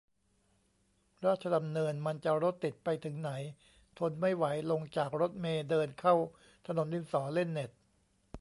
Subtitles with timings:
[1.25, 3.31] ราชดำเนินมันจะรถติดไปถึงไหน
[3.99, 6.15] ทนไม่ไหว ลงจากรถเมล์ เดินเข้า
[6.67, 7.71] ถนนดินสอ เล่นเน็ต!